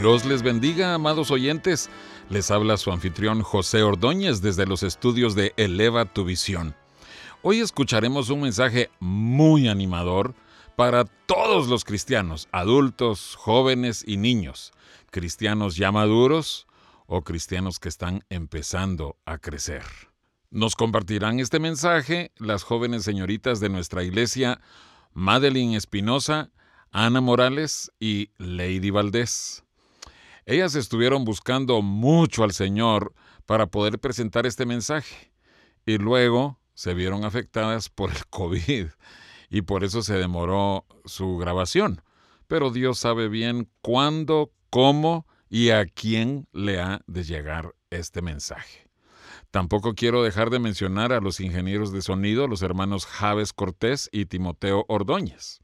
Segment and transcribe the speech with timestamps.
[0.00, 1.90] Dios les bendiga, amados oyentes.
[2.30, 6.76] Les habla su anfitrión José Ordóñez desde los estudios de Eleva tu Visión.
[7.42, 10.36] Hoy escucharemos un mensaje muy animador
[10.76, 14.72] para todos los cristianos, adultos, jóvenes y niños,
[15.10, 16.68] cristianos ya maduros
[17.06, 19.82] o cristianos que están empezando a crecer.
[20.48, 24.60] Nos compartirán este mensaje las jóvenes señoritas de nuestra iglesia,
[25.12, 26.50] Madeline Espinosa,
[26.92, 29.64] Ana Morales y Lady Valdés.
[30.48, 33.12] Ellas estuvieron buscando mucho al Señor
[33.44, 35.30] para poder presentar este mensaje
[35.84, 38.86] y luego se vieron afectadas por el COVID
[39.50, 42.00] y por eso se demoró su grabación.
[42.46, 48.88] Pero Dios sabe bien cuándo, cómo y a quién le ha de llegar este mensaje.
[49.50, 54.24] Tampoco quiero dejar de mencionar a los ingenieros de sonido, los hermanos Javes Cortés y
[54.24, 55.58] Timoteo Ordóñez.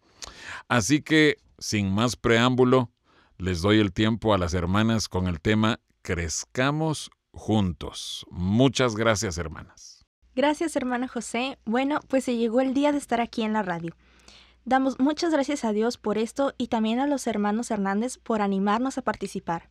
[0.69, 2.91] Así que, sin más preámbulo,
[3.39, 8.27] les doy el tiempo a las hermanas con el tema Crezcamos juntos.
[8.31, 10.05] Muchas gracias, hermanas.
[10.35, 11.59] Gracias, hermano José.
[11.65, 13.95] Bueno, pues se llegó el día de estar aquí en la radio.
[14.67, 18.97] Damos muchas gracias a Dios por esto y también a los hermanos Hernández por animarnos
[18.97, 19.69] a participar.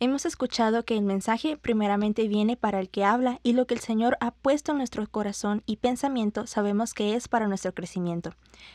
[0.00, 3.80] Hemos escuchado que el mensaje primeramente viene para el que habla y lo que el
[3.80, 8.34] Señor ha puesto en nuestro corazón y pensamiento sabemos que es para nuestro crecimiento.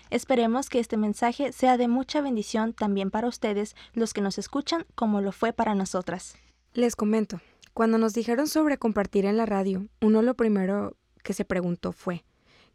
[0.09, 4.87] Esperemos que este mensaje sea de mucha bendición también para ustedes, los que nos escuchan,
[4.95, 6.35] como lo fue para nosotras.
[6.73, 7.41] Les comento,
[7.75, 12.23] cuando nos dijeron sobre compartir en la radio, uno lo primero que se preguntó fue,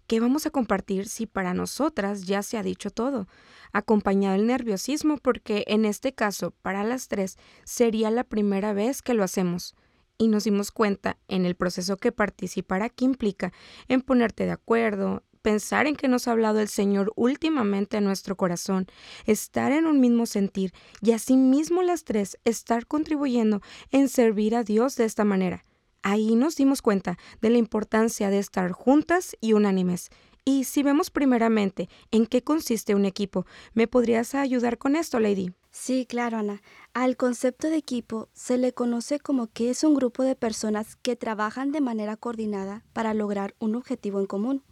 [0.07, 3.27] ¿Qué vamos a compartir si para nosotras ya se ha dicho todo?
[3.73, 9.15] Acompañado el nerviosismo porque en este caso, para las tres, sería la primera vez que
[9.15, 9.75] lo hacemos.
[10.19, 13.53] Y nos dimos cuenta en el proceso que participar aquí implica
[13.89, 18.37] en ponerte de acuerdo, pensar en que nos ha hablado el Señor últimamente en nuestro
[18.37, 18.87] corazón,
[19.25, 24.97] estar en un mismo sentir y asimismo las tres estar contribuyendo en servir a Dios
[24.97, 25.65] de esta manera.
[26.07, 30.11] Ahí nos dimos cuenta de la importancia de estar juntas y unánimes.
[30.45, 35.55] Y si vemos primeramente en qué consiste un equipo, ¿me podrías ayudar con esto, Lady?
[35.71, 36.61] Sí, claro, Ana.
[36.93, 41.17] Al concepto de equipo se le conoce como que es un grupo de personas que
[41.17, 44.63] trabajan de manera coordinada para lograr un objetivo en común.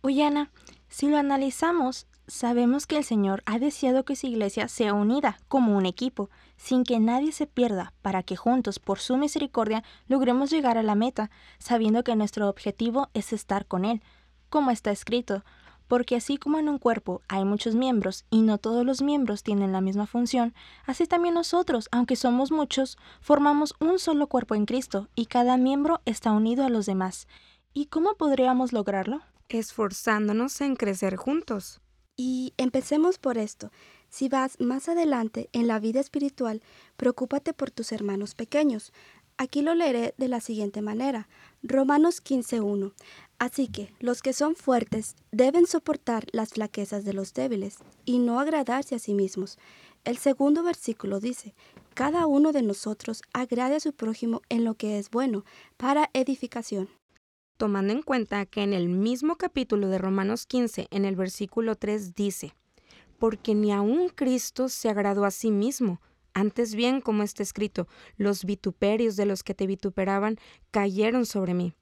[0.00, 0.50] Oye, Ana,
[0.88, 5.76] si lo analizamos, sabemos que el Señor ha deseado que su iglesia sea unida como
[5.76, 10.76] un equipo, sin que nadie se pierda, para que juntos, por su misericordia, logremos llegar
[10.76, 14.02] a la meta, sabiendo que nuestro objetivo es estar con Él,
[14.50, 15.42] como está escrito,
[15.88, 19.72] porque así como en un cuerpo hay muchos miembros y no todos los miembros tienen
[19.72, 20.54] la misma función,
[20.84, 26.02] así también nosotros, aunque somos muchos, formamos un solo cuerpo en Cristo y cada miembro
[26.04, 27.26] está unido a los demás.
[27.72, 29.22] ¿Y cómo podríamos lograrlo?
[29.48, 31.80] Esforzándonos en crecer juntos.
[32.16, 33.70] Y empecemos por esto.
[34.10, 36.62] Si vas más adelante en la vida espiritual,
[36.96, 38.92] preocúpate por tus hermanos pequeños.
[39.38, 41.28] Aquí lo leeré de la siguiente manera.
[41.62, 42.92] Romanos 15.1.
[43.38, 48.40] Así que los que son fuertes deben soportar las flaquezas de los débiles y no
[48.40, 49.58] agradarse a sí mismos.
[50.04, 51.54] El segundo versículo dice,
[51.94, 55.44] cada uno de nosotros agrade a su prójimo en lo que es bueno,
[55.76, 56.88] para edificación
[57.60, 62.14] tomando en cuenta que en el mismo capítulo de Romanos 15, en el versículo 3
[62.14, 62.54] dice,
[63.20, 66.00] porque ni aun Cristo se agradó a sí mismo,
[66.32, 67.86] antes bien, como está escrito,
[68.16, 70.38] los vituperios de los que te vituperaban
[70.70, 71.74] cayeron sobre mí.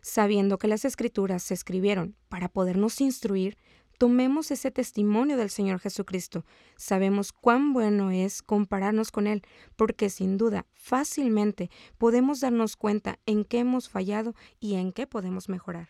[0.00, 3.58] Sabiendo que las escrituras se escribieron para podernos instruir,
[3.98, 6.44] Tomemos ese testimonio del Señor Jesucristo.
[6.76, 9.40] Sabemos cuán bueno es compararnos con Él,
[9.74, 15.48] porque sin duda fácilmente podemos darnos cuenta en qué hemos fallado y en qué podemos
[15.48, 15.88] mejorar.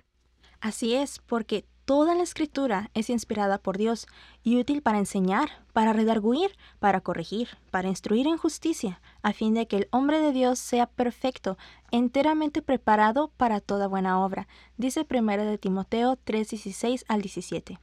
[0.60, 4.08] Así es, porque toda la escritura es inspirada por Dios
[4.42, 6.50] y útil para enseñar, para redarguir,
[6.80, 10.86] para corregir, para instruir en justicia, a fin de que el hombre de Dios sea
[10.86, 11.56] perfecto,
[11.92, 17.78] enteramente preparado para toda buena obra, dice 1 de Timoteo 3:16 al 17.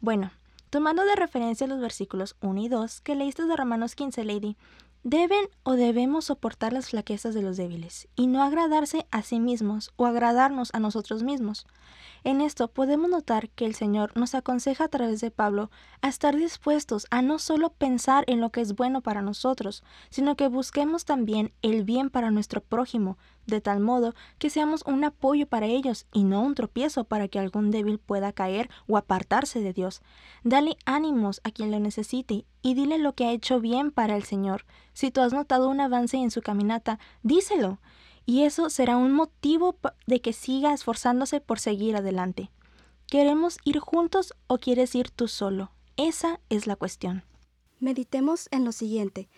[0.00, 0.30] Bueno,
[0.70, 4.56] tomando de referencia los versículos 1 y 2 que leíste de Romanos 15, Lady,
[5.02, 9.92] deben o debemos soportar las flaquezas de los débiles y no agradarse a sí mismos
[9.96, 11.66] o agradarnos a nosotros mismos.
[12.26, 15.70] En esto podemos notar que el Señor nos aconseja a través de Pablo
[16.02, 20.34] a estar dispuestos a no solo pensar en lo que es bueno para nosotros, sino
[20.34, 25.46] que busquemos también el bien para nuestro prójimo, de tal modo que seamos un apoyo
[25.46, 29.72] para ellos y no un tropiezo para que algún débil pueda caer o apartarse de
[29.72, 30.02] Dios.
[30.42, 34.24] Dale ánimos a quien lo necesite y dile lo que ha hecho bien para el
[34.24, 34.64] Señor.
[34.94, 37.78] Si tú has notado un avance en su caminata, díselo
[38.26, 42.50] y eso será un motivo de que siga esforzándose por seguir adelante.
[43.06, 45.70] ¿Queremos ir juntos o quieres ir tú solo?
[45.96, 47.22] Esa es la cuestión.
[47.78, 49.28] Meditemos en lo siguiente.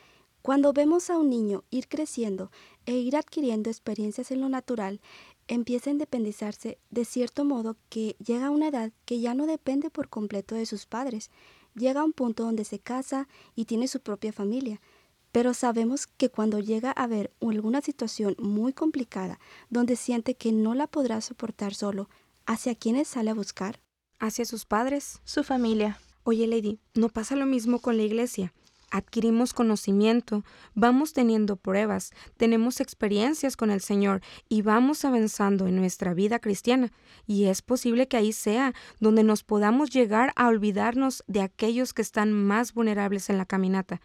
[0.41, 2.51] Cuando vemos a un niño ir creciendo
[2.87, 5.01] e ir adquiriendo experiencias en lo natural,
[5.49, 9.91] empieza a independizarse de cierto modo que llega a una edad que ya no depende
[9.91, 11.31] por completo de sus padres.
[11.75, 14.81] Llega a un punto donde se casa y tiene su propia familia.
[15.33, 19.39] Pero sabemos que cuando llega a ver alguna situación muy complicada,
[19.71, 22.09] donde siente que no la podrá soportar solo,
[22.47, 23.81] ¿hacia quiénes sale a buscar?
[24.19, 25.21] Hacia sus padres.
[25.25, 25.99] Su familia.
[26.25, 28.53] Oye, Lady, ¿no pasa lo mismo con la iglesia?
[28.91, 30.45] adquirimos conocimiento,
[30.75, 36.91] vamos teniendo pruebas, tenemos experiencias con el Señor y vamos avanzando en nuestra vida cristiana.
[37.27, 42.03] Y es posible que ahí sea donde nos podamos llegar a olvidarnos de aquellos que
[42.03, 44.01] están más vulnerables en la caminata.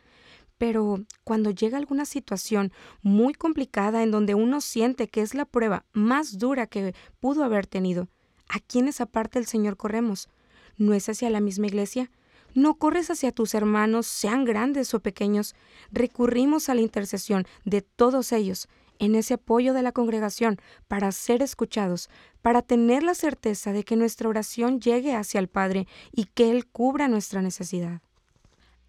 [0.64, 2.72] Pero cuando llega alguna situación
[3.02, 7.68] muy complicada en donde uno siente que es la prueba más dura que pudo haber
[7.68, 8.08] tenido,
[8.48, 10.30] ¿a quiénes aparte del Señor corremos?
[10.78, 12.10] ¿No es hacia la misma iglesia?
[12.54, 15.54] ¿No corres hacia tus hermanos, sean grandes o pequeños?
[15.92, 18.70] Recurrimos a la intercesión de todos ellos
[19.00, 22.10] en ese apoyo de la congregación para ser escuchados,
[22.42, 26.68] para tener la certeza de que nuestra oración llegue hacia el Padre y que Él
[26.68, 28.02] cubra nuestra necesidad.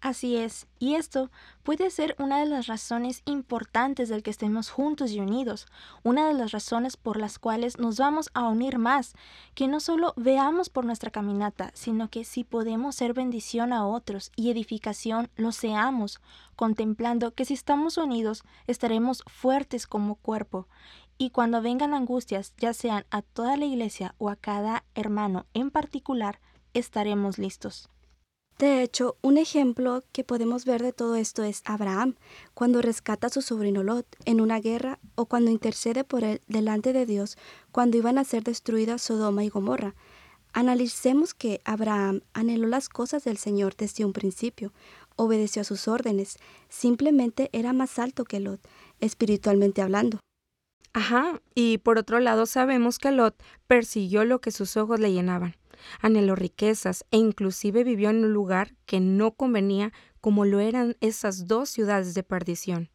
[0.01, 1.31] Así es, y esto
[1.63, 5.65] puede ser una de las razones importantes del que estemos juntos y unidos,
[6.03, 9.13] una de las razones por las cuales nos vamos a unir más,
[9.55, 14.31] que no solo veamos por nuestra caminata, sino que si podemos ser bendición a otros
[14.35, 16.21] y edificación, lo seamos,
[16.55, 20.67] contemplando que si estamos unidos, estaremos fuertes como cuerpo.
[21.17, 25.71] Y cuando vengan angustias, ya sean a toda la iglesia o a cada hermano en
[25.71, 26.41] particular,
[26.73, 27.89] estaremos listos.
[28.57, 32.15] De hecho, un ejemplo que podemos ver de todo esto es Abraham,
[32.53, 36.93] cuando rescata a su sobrino Lot en una guerra o cuando intercede por él delante
[36.93, 37.37] de Dios
[37.73, 39.93] cuando iban a ser destruidas Sodoma y Gomorra.
[40.53, 44.71] Analicemos que Abraham anheló las cosas del Señor desde un principio,
[45.17, 46.37] obedeció a sus órdenes,
[46.69, 48.61] simplemente era más alto que Lot,
[49.01, 50.19] espiritualmente hablando.
[50.93, 53.35] Ajá, y por otro lado sabemos que Lot
[53.67, 55.57] persiguió lo que sus ojos le llenaban
[56.01, 59.91] anheló riquezas e inclusive vivió en un lugar que no convenía
[60.21, 62.89] como lo eran esas dos ciudades de perdición.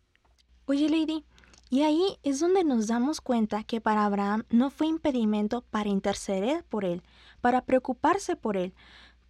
[0.66, 1.24] Oye, Lady,
[1.70, 6.64] y ahí es donde nos damos cuenta que para Abraham no fue impedimento para interceder
[6.64, 7.02] por él,
[7.40, 8.74] para preocuparse por él.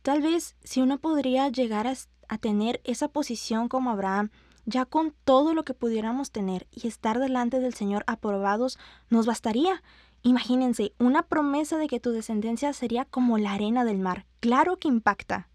[0.00, 1.94] Tal vez si uno podría llegar a,
[2.28, 4.30] a tener esa posición como Abraham,
[4.64, 8.78] ya con todo lo que pudiéramos tener y estar delante del Señor aprobados,
[9.10, 9.82] nos bastaría.
[10.22, 14.26] Imagínense, una promesa de que tu descendencia sería como la arena del mar.
[14.40, 15.48] Claro que impacta.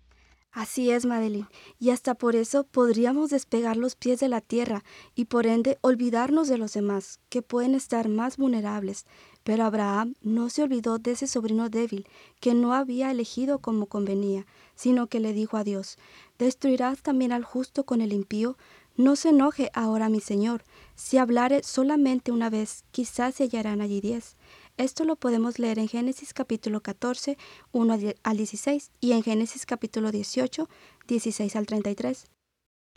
[0.55, 5.25] Así es, Madeline, y hasta por eso podríamos despegar los pies de la tierra y
[5.25, 9.05] por ende olvidarnos de los demás, que pueden estar más vulnerables.
[9.43, 12.07] Pero Abraham no se olvidó de ese sobrino débil,
[12.39, 14.45] que no había elegido como convenía,
[14.75, 15.97] sino que le dijo a Dios,
[16.39, 18.57] ¿destruirás también al justo con el impío?
[18.97, 20.63] No se enoje ahora mi Señor,
[20.95, 24.37] si hablare solamente una vez, quizás se hallarán allí diez.
[24.77, 27.37] Esto lo podemos leer en Génesis capítulo 14,
[27.73, 30.69] 1 al 16 y en Génesis capítulo 18,
[31.09, 32.27] 16 al 33.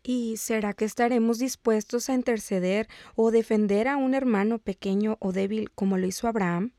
[0.04, 2.86] ¿Y será que estaremos dispuestos a interceder
[3.16, 6.70] o defender a un hermano pequeño o débil como lo hizo Abraham?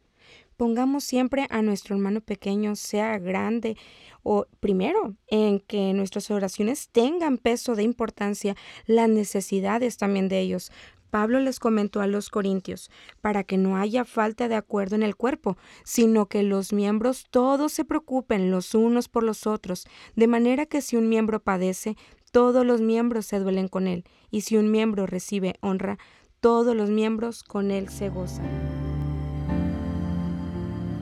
[0.59, 3.77] Pongamos siempre a nuestro hermano pequeño, sea grande
[4.23, 10.69] o primero, en que nuestras oraciones tengan peso de importancia, las necesidades también de ellos.
[11.11, 15.15] Pablo les comentó a los corintios, para que no haya falta de acuerdo en el
[15.15, 19.87] cuerpo, sino que los miembros todos se preocupen los unos por los otros,
[20.17, 21.95] de manera que si un miembro padece,
[22.33, 25.97] todos los miembros se duelen con él, y si un miembro recibe honra,
[26.41, 28.78] todos los miembros con él se gozan.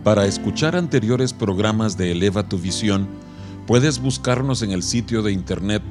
[0.07, 3.09] Para escuchar anteriores programas de Eleva tu Visión,
[3.65, 5.83] puedes buscarnos en el sitio de internet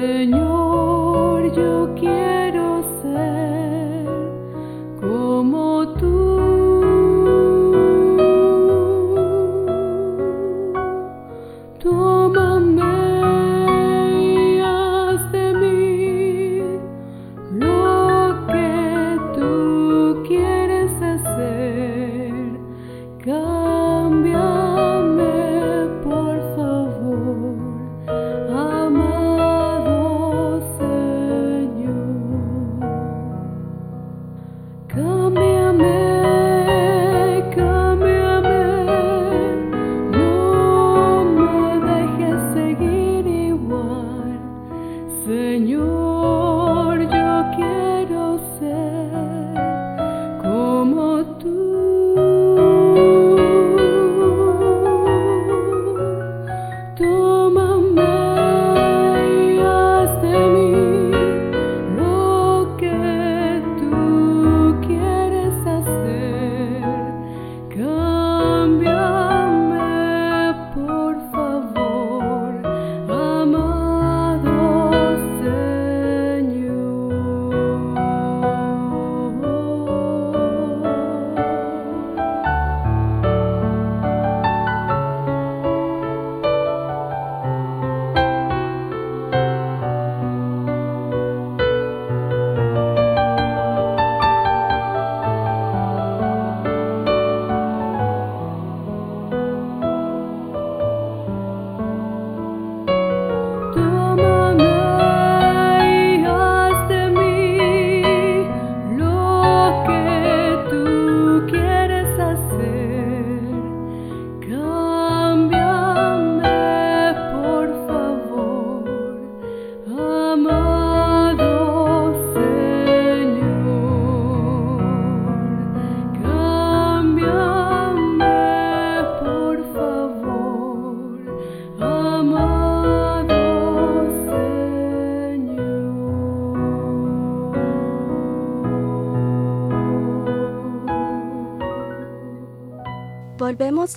[0.00, 3.59] Señor, yo quiero ser.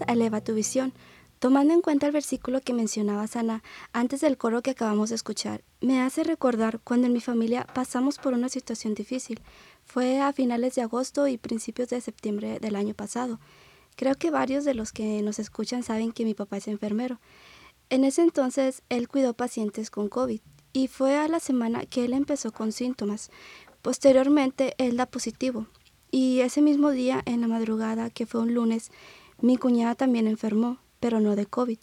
[0.01, 0.93] Eleva tu visión.
[1.39, 5.63] Tomando en cuenta el versículo que mencionaba Sana antes del coro que acabamos de escuchar,
[5.81, 9.41] me hace recordar cuando en mi familia pasamos por una situación difícil.
[9.83, 13.39] Fue a finales de agosto y principios de septiembre del año pasado.
[13.95, 17.19] Creo que varios de los que nos escuchan saben que mi papá es enfermero.
[17.89, 20.39] En ese entonces él cuidó pacientes con COVID
[20.71, 23.29] y fue a la semana que él empezó con síntomas.
[23.81, 25.67] Posteriormente él da positivo
[26.09, 28.91] y ese mismo día en la madrugada, que fue un lunes,
[29.43, 31.77] mi cuñada también enfermó, pero no de COVID.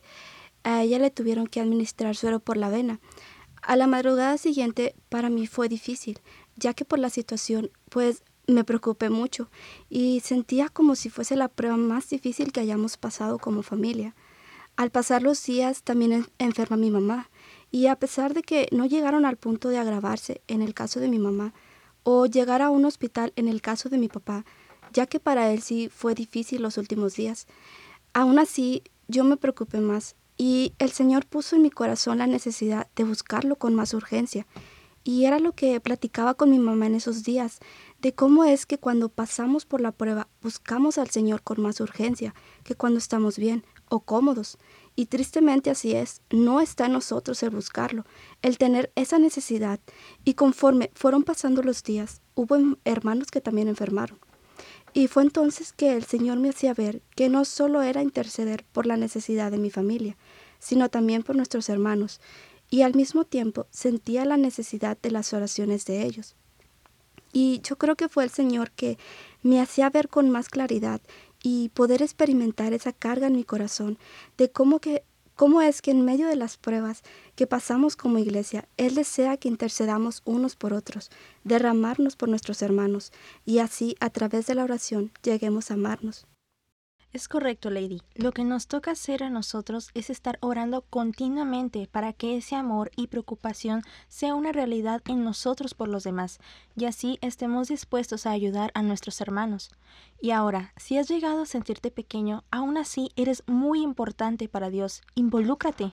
[0.65, 3.01] A ella le tuvieron que administrar suero por la vena.
[3.61, 6.21] A la madrugada siguiente para mí fue difícil,
[6.57, 9.51] ya que por la situación pues me preocupé mucho
[9.91, 14.17] y sentía como si fuese la prueba más difícil que hayamos pasado como familia.
[14.77, 17.29] Al pasar los días también enferma mi mamá
[17.71, 21.09] y a pesar de que no llegaron al punto de agravarse en el caso de
[21.09, 21.53] mi mamá
[22.05, 24.47] o llegar a un hospital en el caso de mi papá,
[24.93, 27.47] ya que para él sí fue difícil los últimos días.
[28.13, 32.89] Aún así, yo me preocupé más y el Señor puso en mi corazón la necesidad
[32.97, 34.47] de buscarlo con más urgencia.
[35.03, 37.59] Y era lo que platicaba con mi mamá en esos días,
[38.01, 42.35] de cómo es que cuando pasamos por la prueba buscamos al Señor con más urgencia
[42.65, 44.59] que cuando estamos bien o cómodos.
[44.97, 48.05] Y tristemente así es, no está en nosotros el buscarlo,
[48.43, 49.81] el tener esa necesidad.
[50.25, 54.19] Y conforme fueron pasando los días, hubo hermanos que también enfermaron.
[54.93, 58.87] Y fue entonces que el Señor me hacía ver que no solo era interceder por
[58.87, 60.17] la necesidad de mi familia,
[60.59, 62.21] sino también por nuestros hermanos,
[62.71, 66.37] y al mismo tiempo sentía la necesidad de las oraciones de ellos.
[67.33, 68.99] Y yo creo que fue el Señor que
[69.43, 71.01] me hacía ver con más claridad
[71.43, 73.99] y poder experimentar esa carga en mi corazón
[74.37, 75.05] de cómo que
[75.41, 77.03] cómo es que en medio de las pruebas
[77.35, 81.11] que pasamos como iglesia, Él desea que intercedamos unos por otros,
[81.45, 83.11] derramarnos por nuestros hermanos,
[83.47, 86.27] y así a través de la oración lleguemos a amarnos.
[87.13, 88.03] Es correcto, Lady.
[88.15, 92.93] Lo que nos toca hacer a nosotros es estar orando continuamente para que ese amor
[92.95, 96.39] y preocupación sea una realidad en nosotros por los demás,
[96.77, 99.73] y así estemos dispuestos a ayudar a nuestros hermanos.
[100.21, 105.03] Y ahora, si has llegado a sentirte pequeño, aún así eres muy importante para Dios.
[105.17, 105.91] Involúcrate.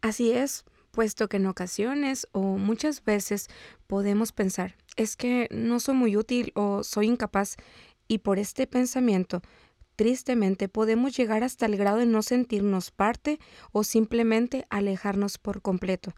[0.00, 3.48] Así es, puesto que en ocasiones o muchas veces
[3.88, 7.56] podemos pensar, es que no soy muy útil o soy incapaz,
[8.06, 9.42] y por este pensamiento
[9.96, 13.38] Tristemente podemos llegar hasta el grado de no sentirnos parte
[13.72, 16.12] o simplemente alejarnos por completo.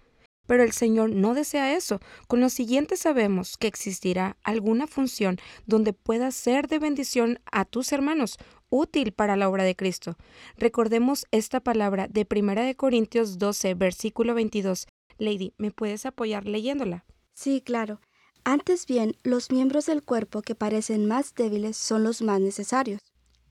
[0.46, 2.00] Pero el Señor no desea eso.
[2.28, 7.92] Con lo siguiente sabemos que existirá alguna función donde puedas ser de bendición a tus
[7.92, 8.36] hermanos,
[8.68, 10.16] útil para la obra de Cristo.
[10.56, 14.86] Recordemos esta palabra de 1 Corintios 12, versículo 22.
[15.18, 17.04] Lady, ¿me puedes apoyar leyéndola?
[17.32, 18.00] Sí, claro.
[18.44, 23.00] Antes bien, los miembros del cuerpo que parecen más débiles son los más necesarios.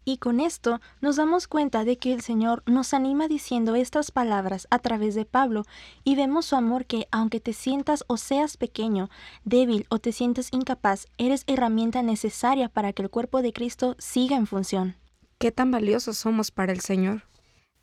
[0.05, 4.67] Y con esto nos damos cuenta de que el Señor nos anima diciendo estas palabras
[4.69, 5.63] a través de Pablo
[6.03, 9.09] y vemos su amor que aunque te sientas o seas pequeño,
[9.45, 14.35] débil o te sientas incapaz, eres herramienta necesaria para que el cuerpo de Cristo siga
[14.35, 14.97] en función.
[15.37, 17.23] Qué tan valiosos somos para el Señor.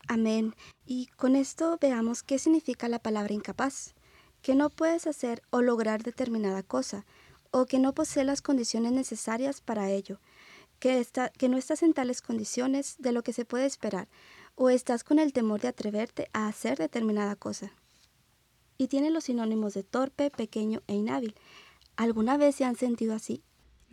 [0.07, 0.55] Amén.
[0.85, 3.95] Y con esto veamos qué significa la palabra incapaz.
[4.43, 7.05] Que no puedes hacer o lograr determinada cosa,
[7.51, 10.19] o que no posee las condiciones necesarias para ello
[10.81, 11.07] que,
[11.39, 14.09] que no estás en tales condiciones de lo que se puede esperar,
[14.57, 17.73] o estás con el temor de atreverte a hacer determinada cosa.
[18.77, 21.35] Y tiene los sinónimos de torpe, pequeño e inhábil.
[21.97, 23.43] ¿Alguna vez se han sentido así?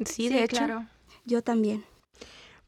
[0.06, 0.58] Sí, de hecho.
[0.58, 0.88] Claro.
[1.25, 1.84] Yo también.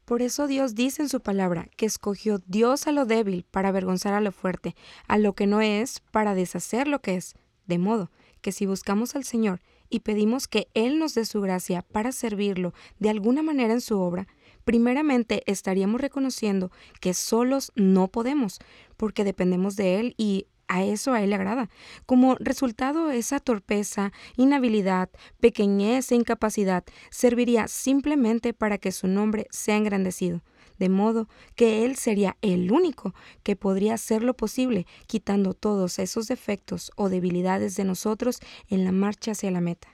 [0.04, 4.12] Por eso Dios dice en su palabra que escogió Dios a lo débil para avergonzar
[4.12, 4.74] a lo fuerte,
[5.06, 7.34] a lo que no es para deshacer lo que es.
[7.66, 8.10] De modo
[8.40, 12.72] que si buscamos al Señor y pedimos que Él nos dé su gracia para servirlo
[12.98, 14.26] de alguna manera en su obra,
[14.64, 16.70] primeramente estaríamos reconociendo
[17.00, 18.58] que solos no podemos,
[18.96, 21.68] porque dependemos de Él y a eso a Él le agrada.
[22.06, 29.76] Como resultado, esa torpeza, inhabilidad, pequeñez e incapacidad serviría simplemente para que su nombre sea
[29.76, 30.42] engrandecido
[30.80, 36.26] de modo que Él sería el único que podría hacer lo posible, quitando todos esos
[36.26, 39.88] defectos o debilidades de nosotros en la marcha hacia la meta.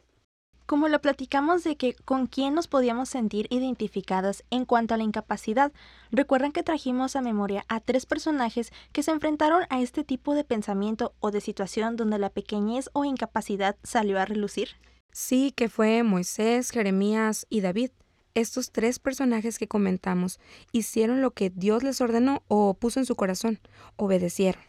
[0.64, 5.05] Como lo platicamos de que con quién nos podíamos sentir identificadas en cuanto a la
[5.05, 5.72] incapacidad,
[6.11, 10.42] recuerdan que trajimos a memoria a tres personajes que se enfrentaron a este tipo de
[10.42, 14.70] pensamiento o de situación donde la pequeñez o incapacidad salió a relucir.
[15.12, 17.90] Sí, que fue Moisés, Jeremías y David.
[18.37, 23.16] Estos tres personajes que comentamos hicieron lo que Dios les ordenó o puso en su
[23.16, 23.59] corazón,
[23.96, 24.61] obedecieron.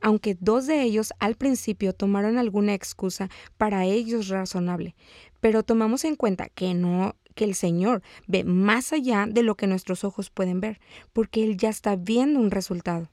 [0.00, 4.94] Aunque dos de ellos al principio tomaron alguna excusa para ellos razonable,
[5.40, 9.66] pero tomamos en cuenta que no que el Señor ve más allá de lo que
[9.66, 10.78] nuestros ojos pueden ver,
[11.12, 13.10] porque Él ya está viendo un resultado.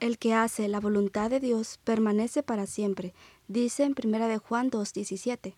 [0.00, 3.14] El que hace la voluntad de Dios permanece para siempre,
[3.46, 5.54] dice en 1 de Juan 2:17.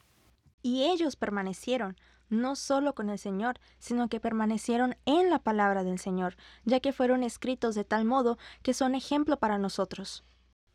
[0.62, 1.96] Y ellos permanecieron,
[2.28, 6.92] no solo con el Señor, sino que permanecieron en la palabra del Señor, ya que
[6.92, 10.24] fueron escritos de tal modo que son ejemplo para nosotros.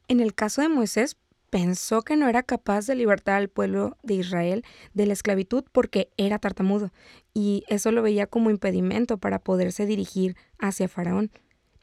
[0.08, 1.18] En el caso de Moisés,
[1.52, 6.10] pensó que no era capaz de libertar al pueblo de Israel de la esclavitud porque
[6.18, 6.92] era tartamudo,
[7.34, 11.30] y eso lo veía como impedimento para poderse dirigir hacia Faraón.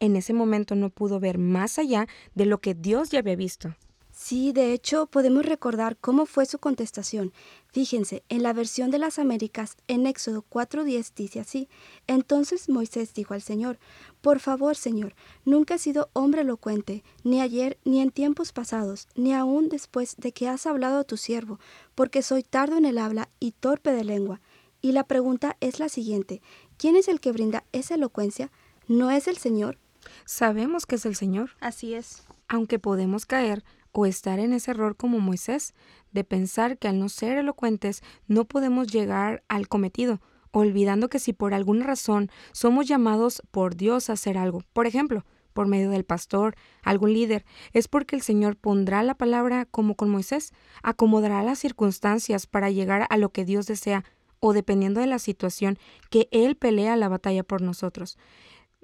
[0.00, 3.74] En ese momento no pudo ver más allá de lo que Dios ya había visto.
[4.20, 7.32] Sí, de hecho, podemos recordar cómo fue su contestación.
[7.68, 11.68] Fíjense, en la versión de las Américas, en Éxodo 4.10 dice así,
[12.08, 13.78] Entonces Moisés dijo al Señor,
[14.20, 19.32] Por favor, Señor, nunca he sido hombre elocuente, ni ayer, ni en tiempos pasados, ni
[19.32, 21.60] aún después de que has hablado a tu siervo,
[21.94, 24.40] porque soy tardo en el habla y torpe de lengua.
[24.82, 26.42] Y la pregunta es la siguiente,
[26.76, 28.50] ¿quién es el que brinda esa elocuencia?
[28.88, 29.78] ¿No es el Señor?
[30.24, 31.50] Sabemos que es el Señor.
[31.60, 32.24] Así es.
[32.48, 35.74] Aunque podemos caer o estar en ese error como Moisés,
[36.12, 40.20] de pensar que al no ser elocuentes no podemos llegar al cometido,
[40.50, 45.24] olvidando que si por alguna razón somos llamados por Dios a hacer algo, por ejemplo,
[45.52, 50.08] por medio del pastor, algún líder, es porque el Señor pondrá la palabra como con
[50.08, 50.52] Moisés,
[50.84, 54.04] acomodará las circunstancias para llegar a lo que Dios desea,
[54.40, 55.76] o dependiendo de la situación,
[56.10, 58.18] que Él pelea la batalla por nosotros.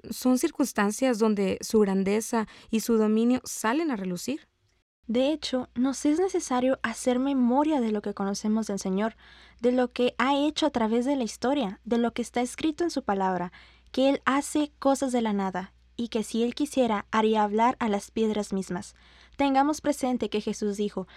[0.09, 4.47] Son circunstancias donde su grandeza y su dominio salen a relucir.
[5.07, 9.15] De hecho, nos es necesario hacer memoria de lo que conocemos del Señor,
[9.61, 12.83] de lo que ha hecho a través de la historia, de lo que está escrito
[12.83, 13.51] en su palabra,
[13.91, 17.87] que Él hace cosas de la nada, y que si Él quisiera haría hablar a
[17.87, 18.95] las piedras mismas.
[19.37, 21.07] Tengamos presente que Jesús dijo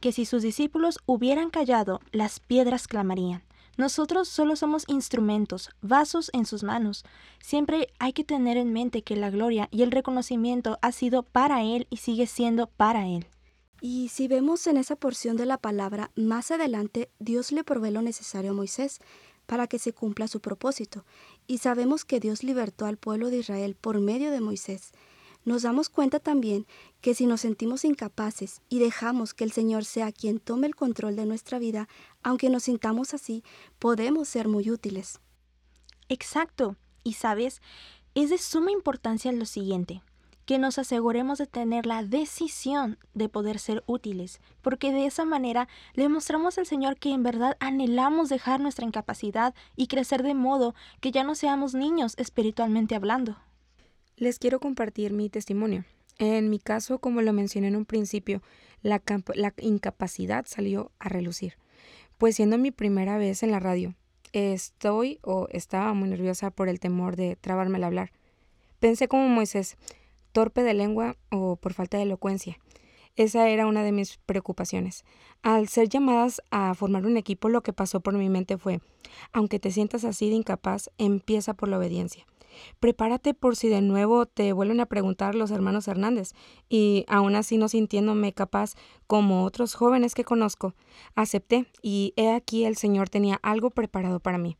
[0.00, 3.44] que si sus discípulos hubieran callado, las piedras clamarían.
[3.76, 7.04] Nosotros solo somos instrumentos, vasos en sus manos.
[7.40, 11.62] Siempre hay que tener en mente que la gloria y el reconocimiento ha sido para
[11.62, 13.26] Él y sigue siendo para Él.
[13.80, 18.02] Y si vemos en esa porción de la palabra, más adelante Dios le provee lo
[18.02, 19.00] necesario a Moisés
[19.44, 21.04] para que se cumpla su propósito.
[21.46, 24.92] Y sabemos que Dios libertó al pueblo de Israel por medio de Moisés.
[25.44, 26.66] Nos damos cuenta también
[27.00, 31.14] que si nos sentimos incapaces y dejamos que el Señor sea quien tome el control
[31.14, 31.88] de nuestra vida,
[32.22, 33.44] aunque nos sintamos así,
[33.78, 35.20] podemos ser muy útiles.
[36.08, 36.76] Exacto.
[37.04, 37.62] Y sabes,
[38.14, 40.02] es de suma importancia lo siguiente
[40.46, 45.68] que nos aseguremos de tener la decisión de poder ser útiles, porque de esa manera
[45.94, 50.74] le mostramos al Señor que en verdad anhelamos dejar nuestra incapacidad y crecer de modo
[51.00, 53.36] que ya no seamos niños espiritualmente hablando.
[54.16, 55.84] Les quiero compartir mi testimonio.
[56.18, 58.40] En mi caso, como lo mencioné en un principio,
[58.80, 59.02] la,
[59.34, 61.58] la incapacidad salió a relucir,
[62.16, 63.94] pues siendo mi primera vez en la radio,
[64.32, 68.12] Estoy o estaba muy nerviosa por el temor de trabarme al hablar.
[68.80, 69.78] Pensé como Moisés,
[70.36, 72.58] torpe de lengua o por falta de elocuencia.
[73.14, 75.06] Esa era una de mis preocupaciones.
[75.40, 78.82] Al ser llamadas a formar un equipo, lo que pasó por mi mente fue,
[79.32, 82.26] aunque te sientas así de incapaz, empieza por la obediencia.
[82.80, 86.34] Prepárate por si de nuevo te vuelven a preguntar los hermanos Hernández,
[86.68, 88.74] y aún así no sintiéndome capaz
[89.06, 90.74] como otros jóvenes que conozco,
[91.14, 94.58] acepté y he aquí el Señor tenía algo preparado para mí.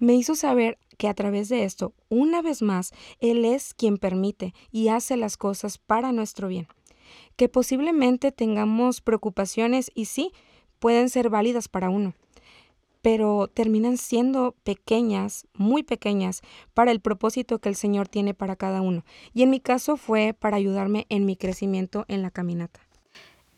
[0.00, 4.54] Me hizo saber que a través de esto, una vez más, Él es quien permite
[4.70, 6.68] y hace las cosas para nuestro bien
[7.36, 10.32] que posiblemente tengamos preocupaciones y sí,
[10.78, 12.14] pueden ser válidas para uno,
[13.02, 16.42] pero terminan siendo pequeñas, muy pequeñas,
[16.74, 19.04] para el propósito que el Señor tiene para cada uno.
[19.32, 22.80] Y en mi caso fue para ayudarme en mi crecimiento en la caminata.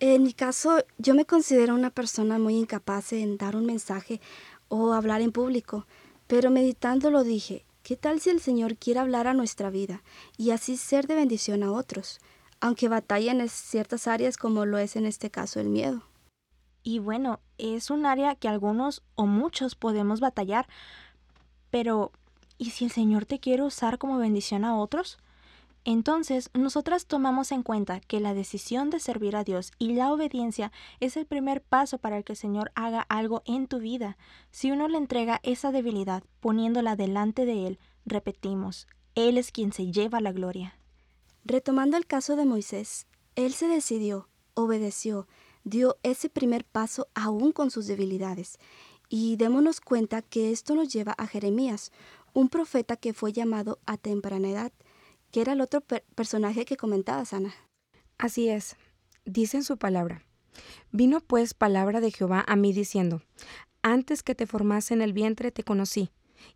[0.00, 4.20] En mi caso, yo me considero una persona muy incapaz en dar un mensaje
[4.68, 5.86] o hablar en público,
[6.28, 10.04] pero meditándolo dije, ¿qué tal si el Señor quiere hablar a nuestra vida
[10.36, 12.20] y así ser de bendición a otros?
[12.60, 16.02] aunque batallen en ciertas áreas como lo es en este caso el miedo.
[16.82, 20.68] Y bueno, es un área que algunos o muchos podemos batallar,
[21.70, 22.12] pero
[22.56, 25.18] ¿y si el Señor te quiere usar como bendición a otros?
[25.90, 30.70] Entonces, nosotras tomamos en cuenta que la decisión de servir a Dios y la obediencia
[31.00, 34.18] es el primer paso para que el Señor haga algo en tu vida.
[34.50, 39.90] Si uno le entrega esa debilidad poniéndola delante de Él, repetimos, Él es quien se
[39.90, 40.78] lleva la gloria.
[41.46, 45.26] Retomando el caso de Moisés, él se decidió, obedeció,
[45.64, 48.58] dio ese primer paso aún con sus debilidades.
[49.08, 51.92] Y démonos cuenta que esto nos lleva a Jeremías,
[52.34, 54.72] un profeta que fue llamado a temprana edad,
[55.30, 55.82] que era el otro
[56.14, 57.54] personaje que comentaba Ana.
[58.16, 58.76] Así es,
[59.24, 60.22] dice en su palabra.
[60.90, 63.22] Vino pues palabra de Jehová a mí diciendo,
[63.82, 66.10] antes que te formase en el vientre te conocí,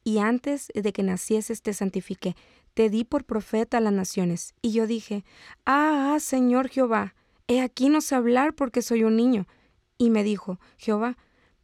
[0.05, 2.37] y antes de que nacieses te santifiqué,
[2.75, 4.55] te di por profeta a las naciones.
[4.63, 5.25] Y yo dije,
[5.67, 7.15] ah, Señor Jehová,
[7.49, 9.47] he aquí no sé hablar porque soy un niño.
[9.99, 11.17] Y me dijo, Jehová,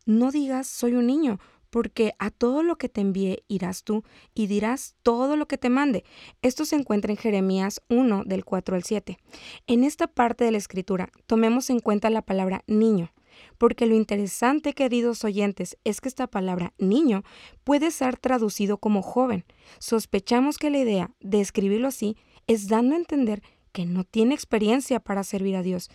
[0.04, 1.38] no digas soy un niño,
[1.70, 4.04] porque a todo lo que te envíe irás tú
[4.34, 6.04] y dirás todo lo que te mande.
[6.42, 9.18] Esto se encuentra en Jeremías 1 del 4 al 7.
[9.66, 13.12] En esta parte de la escritura tomemos en cuenta la palabra niño
[13.56, 17.22] porque lo interesante, queridos oyentes, es que esta palabra niño
[17.64, 19.44] puede ser traducido como joven.
[19.78, 25.00] Sospechamos que la idea de escribirlo así es dando a entender que no tiene experiencia
[25.00, 25.90] para servir a Dios.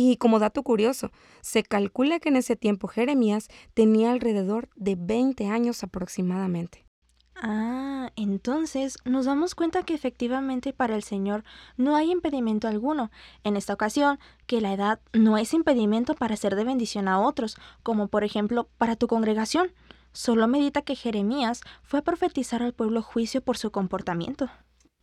[0.00, 5.48] Y como dato curioso, se calcula que en ese tiempo Jeremías tenía alrededor de 20
[5.48, 6.86] años aproximadamente.
[7.34, 11.42] Ah, entonces nos damos cuenta que efectivamente para el Señor
[11.76, 13.10] no hay impedimento alguno.
[13.42, 17.56] En esta ocasión, que la edad no es impedimento para ser de bendición a otros,
[17.82, 19.72] como por ejemplo para tu congregación.
[20.12, 24.48] Solo medita que Jeremías fue a profetizar al pueblo juicio por su comportamiento.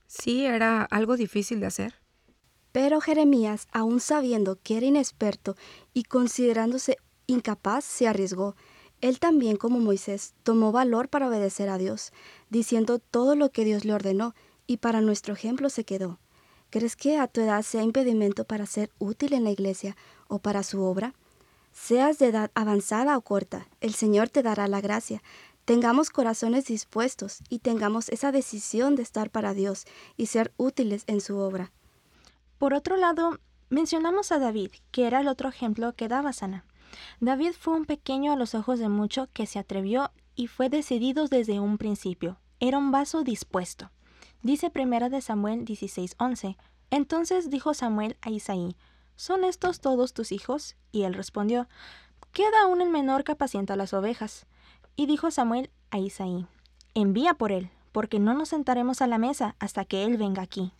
[0.07, 2.04] Sí, era algo difícil de hacer.
[2.75, 5.55] Pero Jeremías, aun sabiendo que era inexperto
[5.93, 8.53] y considerándose incapaz, se arriesgó
[8.99, 12.11] él también, como Moisés, tomó valor para obedecer a Dios,
[12.49, 14.35] diciendo todo lo que Dios le ordenó,
[14.67, 16.19] y para nuestro ejemplo se quedó.
[16.69, 19.95] ¿Crees que a tu edad sea impedimento para ser útil en la iglesia
[20.27, 21.13] o para su obra?
[21.71, 25.23] Seas de edad avanzada o corta, el Señor te dará la gracia.
[25.63, 29.85] Tengamos corazones dispuestos y tengamos esa decisión de estar para Dios
[30.17, 31.71] y ser útiles en su obra.
[32.57, 33.39] Por otro lado,
[33.69, 36.65] mencionamos a David, que era el otro ejemplo que daba Sana.
[37.19, 41.27] David fue un pequeño a los ojos de mucho que se atrevió y fue decidido
[41.27, 42.39] desde un principio.
[42.59, 43.91] Era un vaso dispuesto.
[44.41, 46.57] Dice primera de Samuel 16:11.
[46.91, 48.75] Entonces dijo Samuel a Isaí,
[49.15, 50.75] ¿Son estos todos tus hijos?
[50.91, 51.67] Y él respondió,
[52.31, 54.45] Queda aún el menor que apacienta las ovejas.
[54.95, 56.47] Y dijo Samuel a Isaí,
[56.93, 60.73] Envía por él, porque no nos sentaremos a la mesa hasta que él venga aquí.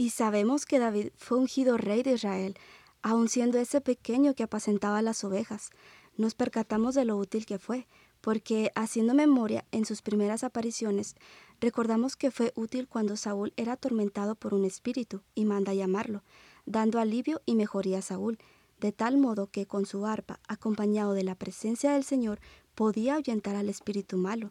[0.00, 2.56] Y sabemos que David fue ungido rey de Israel
[3.02, 5.68] Aun siendo ese pequeño que apacentaba las ovejas,
[6.16, 7.86] nos percatamos de lo útil que fue,
[8.22, 11.16] porque haciendo memoria en sus primeras apariciones,
[11.60, 16.22] recordamos que fue útil cuando Saúl era atormentado por un espíritu y manda llamarlo,
[16.64, 18.38] dando alivio y mejoría a Saúl,
[18.80, 22.40] de tal modo que con su arpa, acompañado de la presencia del Señor,
[22.74, 24.50] podía ahuyentar al espíritu malo.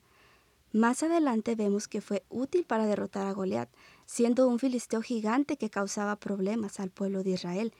[0.71, 3.69] Más adelante vemos que fue útil para derrotar a Goliat,
[4.09, 7.73] siendo un filisteo gigante que causaba problemas al pueblo de Israel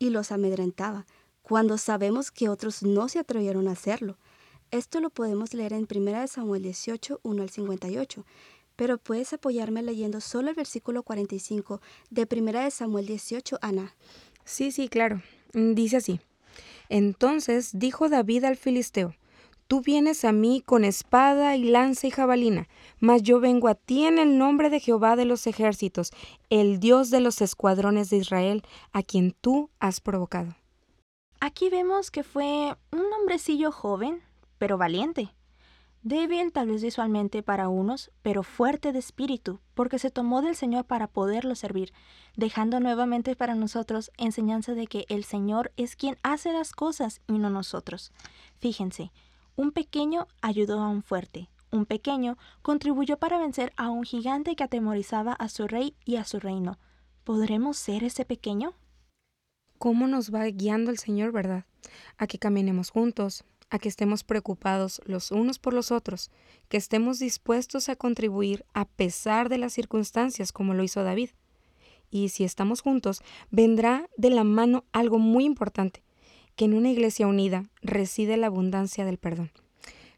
[0.00, 1.06] y los amedrentaba,
[1.42, 4.18] cuando sabemos que otros no se atrevieron a hacerlo.
[4.72, 8.26] Esto lo podemos leer en 1 Samuel 18, 1 al 58,
[8.74, 13.94] pero puedes apoyarme leyendo solo el versículo 45 de 1 Samuel 18, Ana.
[14.44, 15.22] Sí, sí, claro.
[15.52, 16.18] Dice así.
[16.88, 19.14] Entonces dijo David al filisteo,
[19.68, 22.68] Tú vienes a mí con espada y lanza y jabalina,
[23.00, 26.10] mas yo vengo a ti en el nombre de Jehová de los ejércitos,
[26.50, 30.54] el Dios de los escuadrones de Israel, a quien tú has provocado.
[31.40, 34.22] Aquí vemos que fue un hombrecillo joven,
[34.58, 35.30] pero valiente.
[36.02, 40.84] Débil tal vez visualmente para unos, pero fuerte de espíritu, porque se tomó del Señor
[40.84, 41.92] para poderlo servir,
[42.36, 47.38] dejando nuevamente para nosotros enseñanza de que el Señor es quien hace las cosas y
[47.38, 48.12] no nosotros.
[48.60, 49.10] Fíjense,
[49.56, 54.64] un pequeño ayudó a un fuerte, un pequeño contribuyó para vencer a un gigante que
[54.64, 56.78] atemorizaba a su rey y a su reino.
[57.24, 58.74] ¿Podremos ser ese pequeño?
[59.78, 61.64] ¿Cómo nos va guiando el Señor, verdad?
[62.16, 66.30] A que caminemos juntos, a que estemos preocupados los unos por los otros,
[66.68, 71.30] que estemos dispuestos a contribuir a pesar de las circunstancias como lo hizo David.
[72.10, 76.02] Y si estamos juntos, vendrá de la mano algo muy importante,
[76.54, 79.50] que en una iglesia unida reside la abundancia del perdón.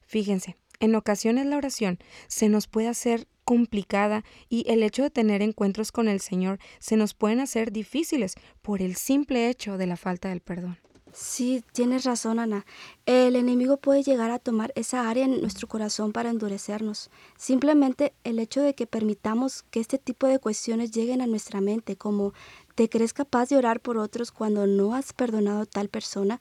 [0.02, 5.42] Fíjense, en ocasiones la oración se nos puede hacer complicada y el hecho de tener
[5.42, 9.96] encuentros con el Señor se nos pueden hacer difíciles por el simple hecho de la
[9.96, 10.78] falta del perdón.
[11.12, 12.66] Sí, tienes razón, Ana.
[13.06, 17.10] El enemigo puede llegar a tomar esa área en nuestro corazón para endurecernos.
[17.38, 21.96] Simplemente el hecho de que permitamos que este tipo de cuestiones lleguen a nuestra mente,
[21.96, 22.34] como
[22.74, 26.40] ¿te crees capaz de orar por otros cuando no has perdonado a tal persona?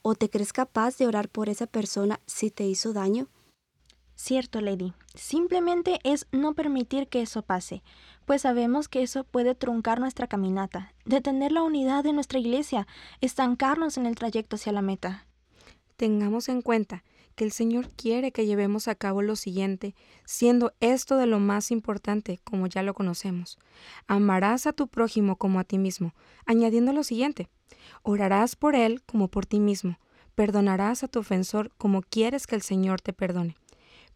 [0.00, 3.28] ¿O te crees capaz de orar por esa persona si te hizo daño?
[4.16, 4.94] Cierto, Lady.
[5.14, 7.82] Simplemente es no permitir que eso pase,
[8.24, 12.88] pues sabemos que eso puede truncar nuestra caminata, detener la unidad de nuestra iglesia,
[13.20, 15.26] estancarnos en el trayecto hacia la meta.
[15.98, 21.18] Tengamos en cuenta que el Señor quiere que llevemos a cabo lo siguiente, siendo esto
[21.18, 23.58] de lo más importante, como ya lo conocemos.
[24.06, 26.14] Amarás a tu prójimo como a ti mismo,
[26.46, 27.50] añadiendo lo siguiente,
[28.02, 29.98] orarás por él como por ti mismo,
[30.34, 33.56] perdonarás a tu ofensor como quieres que el Señor te perdone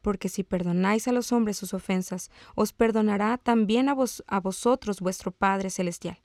[0.02, 5.00] porque si perdonáis a los hombres sus ofensas, os perdonará también a, vos, a vosotros
[5.00, 6.18] vuestro Padre Celestial.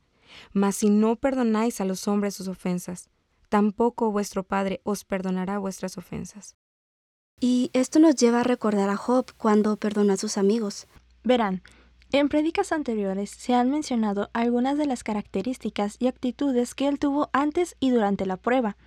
[0.53, 3.09] Mas si no perdonáis a los hombres sus ofensas,
[3.49, 6.55] tampoco vuestro Padre os perdonará vuestras ofensas.
[7.39, 10.87] Y esto nos lleva a recordar a Job cuando perdonó a sus amigos.
[11.23, 11.61] Verán,
[12.11, 17.29] en prédicas anteriores se han mencionado algunas de las características y actitudes que él tuvo
[17.33, 18.77] antes y durante la prueba,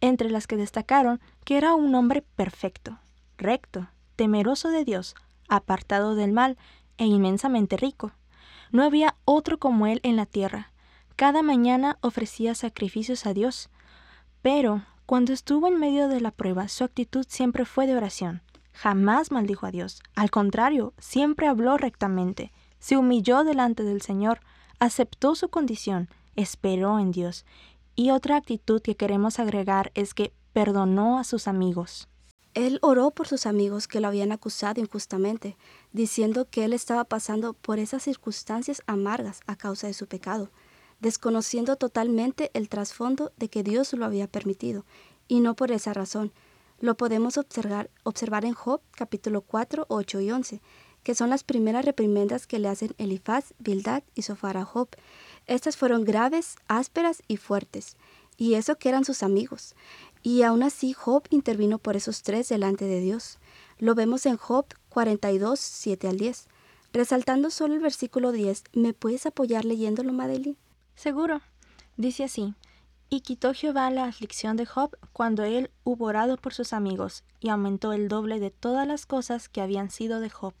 [0.00, 2.98] entre las que destacaron que era un hombre perfecto,
[3.36, 5.14] recto, temeroso de Dios,
[5.48, 6.58] apartado del mal
[6.96, 8.10] e inmensamente rico.
[8.72, 10.72] No había otro como él en la tierra.
[11.14, 13.70] Cada mañana ofrecía sacrificios a Dios.
[14.42, 18.42] Pero, cuando estuvo en medio de la prueba, su actitud siempre fue de oración.
[18.72, 20.02] Jamás maldijo a Dios.
[20.16, 22.50] Al contrario, siempre habló rectamente.
[22.80, 24.40] Se humilló delante del Señor,
[24.80, 27.46] aceptó su condición, esperó en Dios.
[27.94, 32.08] Y otra actitud que queremos agregar es que perdonó a sus amigos.
[32.58, 35.56] Él oró por sus amigos que lo habían acusado injustamente,
[35.92, 40.50] diciendo que él estaba pasando por esas circunstancias amargas a causa de su pecado,
[40.98, 44.84] desconociendo totalmente el trasfondo de que Dios lo había permitido,
[45.28, 46.32] y no por esa razón.
[46.80, 50.60] Lo podemos observar, observar en Job capítulo 4, 8 y 11,
[51.04, 54.88] que son las primeras reprimendas que le hacen Elifaz, Bildad y Sofar a Job.
[55.46, 57.96] Estas fueron graves, ásperas y fuertes,
[58.36, 59.74] y eso que eran sus amigos.
[60.22, 63.38] Y aún así Job intervino por esos tres delante de Dios.
[63.78, 66.48] Lo vemos en Job 42, 7 al 10.
[66.92, 70.56] Resaltando solo el versículo 10, ¿me puedes apoyar leyéndolo, Madeline?
[70.94, 71.40] Seguro.
[71.96, 72.54] Dice así,
[73.10, 77.48] y quitó Jehová la aflicción de Job cuando él hubo orado por sus amigos, y
[77.48, 80.54] aumentó el doble de todas las cosas que habían sido de Job.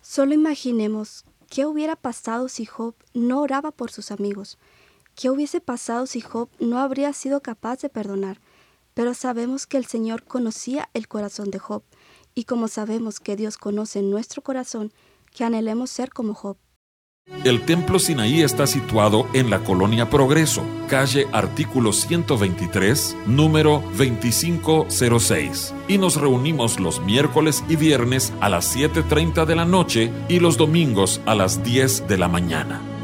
[0.00, 4.58] Solo imaginemos qué hubiera pasado si Job no oraba por sus amigos.
[5.14, 8.40] ¿Qué hubiese pasado si Job no habría sido capaz de perdonar?
[8.98, 11.84] Pero sabemos que el Señor conocía el corazón de Job,
[12.34, 14.92] y como sabemos que Dios conoce nuestro corazón,
[15.32, 16.56] que anhelemos ser como Job.
[17.44, 25.74] El Templo Sinaí está situado en la colonia Progreso, calle artículo 123, número 2506.
[25.86, 30.56] Y nos reunimos los miércoles y viernes a las 7.30 de la noche y los
[30.56, 32.97] domingos a las 10 de la mañana.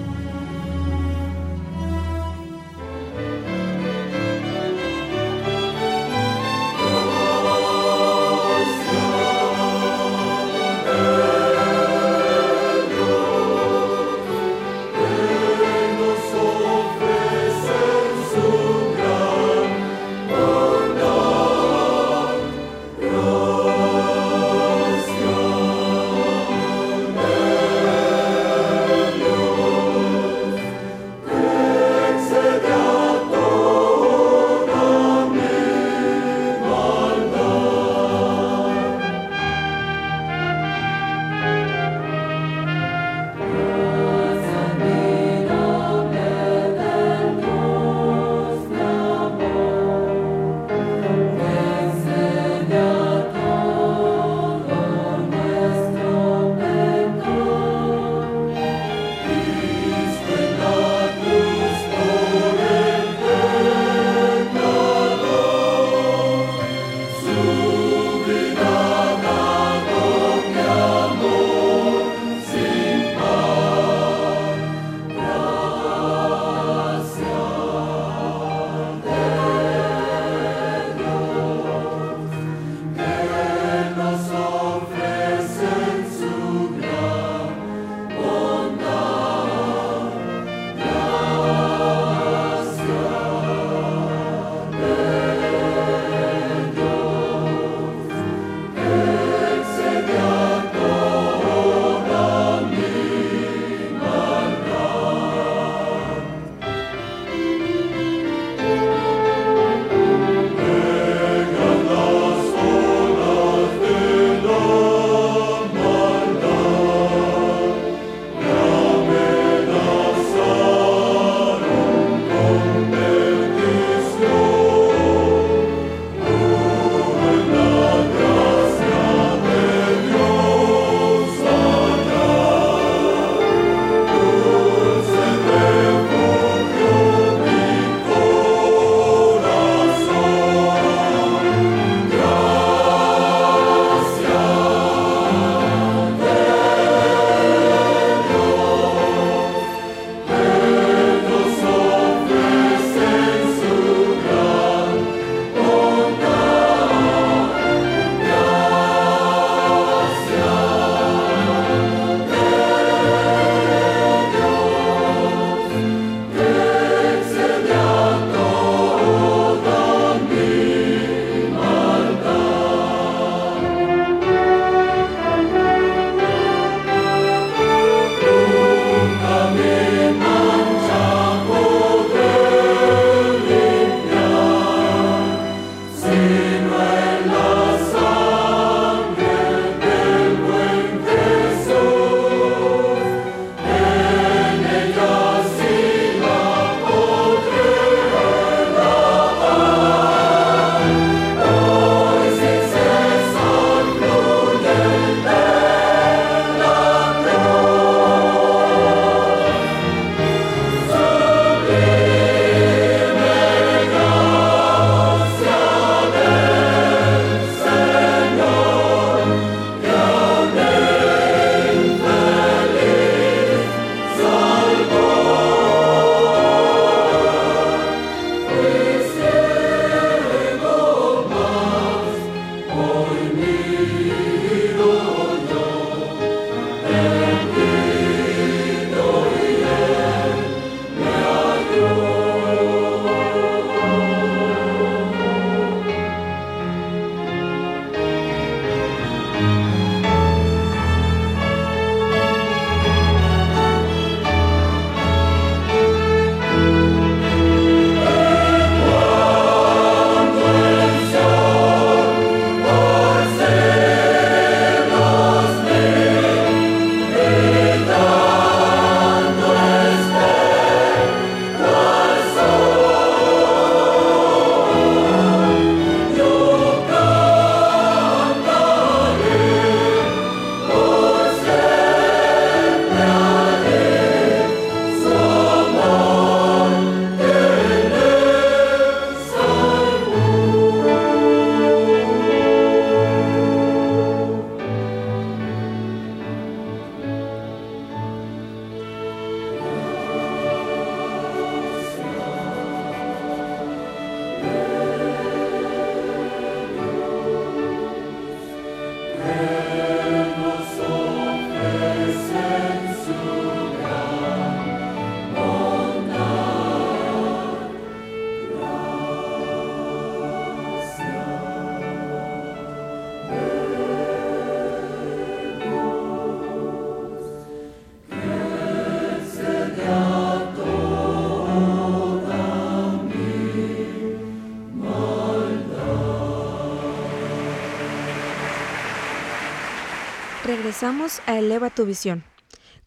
[340.75, 342.25] Regresamos a Eleva tu visión.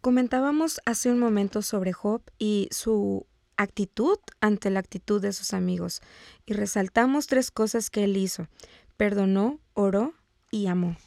[0.02, 3.26] Comentábamos hace un momento sobre Job y su
[3.56, 6.02] actitud ante la actitud de sus amigos
[6.46, 8.50] y resaltamos tres cosas que él hizo.
[8.98, 10.14] Perdonó, oró
[10.52, 10.98] y amó.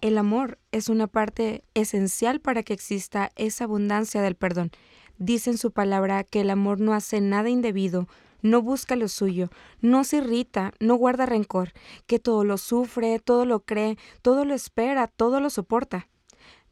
[0.00, 4.70] El amor es una parte esencial para que exista esa abundancia del perdón.
[5.18, 8.06] Dice en su palabra que el amor no hace nada indebido,
[8.42, 11.72] no busca lo suyo, no se irrita, no guarda rencor,
[12.06, 16.08] que todo lo sufre, todo lo cree, todo lo espera, todo lo soporta.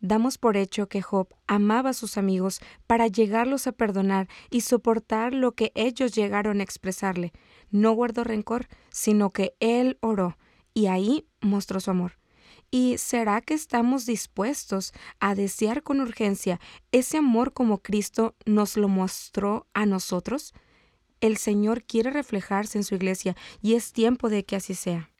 [0.01, 5.33] Damos por hecho que Job amaba a sus amigos para llegarlos a perdonar y soportar
[5.33, 7.33] lo que ellos llegaron a expresarle.
[7.71, 10.37] No guardó rencor, sino que él oró,
[10.75, 12.19] y ahí mostró su amor.
[12.71, 16.61] ¿Y será que estamos dispuestos a desear con urgencia
[16.93, 20.53] ese amor como Cristo nos lo mostró a nosotros?
[21.21, 25.11] El Señor quiere reflejarse en su iglesia y es tiempo de que así sea.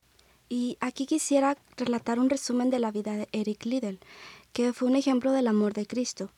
[0.49, 4.01] Y aquí quisiera relatar un resumen de la vida de Eric Liddell,
[4.53, 6.30] que fue un ejemplo del amor de Cristo.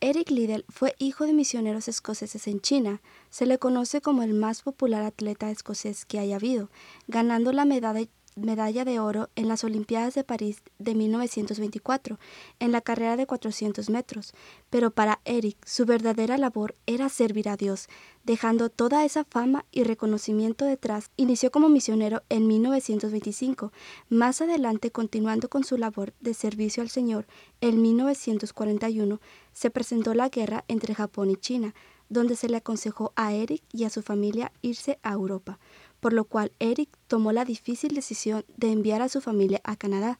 [0.00, 3.00] Eric Liddell fue hijo de misioneros escoceses en China.
[3.30, 6.70] Se le conoce como el más popular atleta escocés que haya habido,
[7.06, 12.18] ganando la medalla medalla de oro en las Olimpiadas de París de 1924
[12.58, 14.34] en la carrera de 400 metros,
[14.70, 17.88] pero para Eric su verdadera labor era servir a Dios,
[18.24, 21.10] dejando toda esa fama y reconocimiento detrás.
[21.16, 23.72] Inició como misionero en 1925,
[24.08, 27.26] más adelante continuando con su labor de servicio al Señor,
[27.60, 29.20] en 1941
[29.52, 31.74] se presentó la guerra entre Japón y China,
[32.08, 35.58] donde se le aconsejó a Eric y a su familia irse a Europa
[36.02, 40.18] por lo cual Eric tomó la difícil decisión de enviar a su familia a Canadá,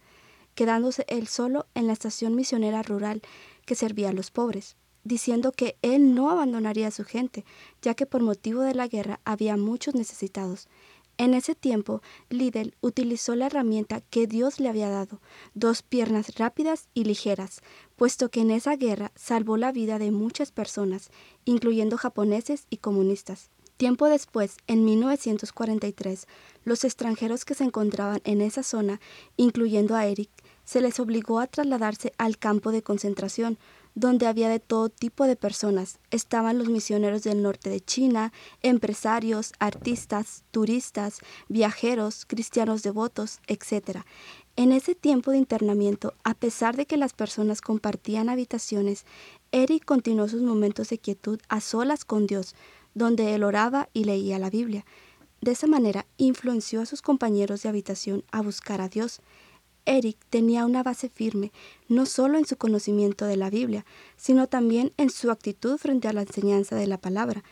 [0.55, 3.21] quedándose él solo en la estación misionera rural
[3.67, 7.45] que servía a los pobres, diciendo que él no abandonaría a su gente,
[7.83, 10.69] ya que por motivo de la guerra había muchos necesitados.
[11.19, 15.21] En ese tiempo, Liddell utilizó la herramienta que Dios le había dado,
[15.55, 17.61] dos piernas rápidas y ligeras,
[17.97, 21.11] puesto que en esa guerra salvó la vida de muchas personas,
[21.45, 23.51] incluyendo japoneses y comunistas.
[23.83, 26.29] Tiempo después, en 1943,
[26.65, 29.01] los extranjeros que se encontraban en esa zona,
[29.37, 30.31] incluyendo a Eric,
[30.65, 33.59] se les obligó a trasladarse al campo de concentración,
[33.97, 35.99] donde había de todo tipo de personas.
[36.13, 41.19] Estaban los misioneros del norte de China, empresarios, artistas, turistas,
[41.49, 44.03] viajeros, cristianos devotos, etc.
[44.55, 49.07] En ese tiempo de internamiento, a pesar de que las personas compartían habitaciones,
[49.51, 52.55] Eric continuó sus momentos de quietud a solas con Dios,
[52.95, 54.85] donde él oraba y leía la Biblia.
[55.41, 59.21] De esa manera influenció a sus compañeros de habitación a buscar a Dios.
[59.85, 61.51] Eric tenía una base firme,
[61.89, 63.85] no solo en su conocimiento de la Biblia,
[64.17, 67.43] sino también en su actitud frente a la enseñanza de la palabra.